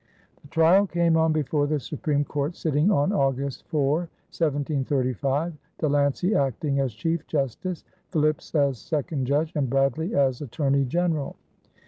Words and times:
The 0.41 0.47
trial 0.47 0.87
came 0.87 1.15
on 1.15 1.31
before 1.31 1.67
the 1.67 1.79
Supreme 1.79 2.25
Court 2.25 2.55
sitting 2.55 2.89
on 2.89 3.13
August 3.13 3.67
4, 3.67 4.09
1735, 4.33 5.53
De 5.77 5.87
Lancey 5.87 6.33
acting 6.33 6.79
as 6.79 6.95
Chief 6.95 7.27
Justice, 7.27 7.83
Philipse 8.09 8.55
as 8.55 8.79
second 8.79 9.27
judge, 9.27 9.51
and 9.55 9.69
Bradley 9.69 10.15
as 10.15 10.41
attorney 10.41 10.85
general. 10.85 11.35